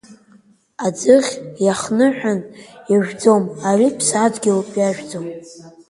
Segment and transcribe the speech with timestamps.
[0.85, 1.31] Аӡыхь
[1.63, 2.47] иахныҳәаны
[2.91, 5.25] иржәӡом, ари ԥсадгьылуп иажәӡом…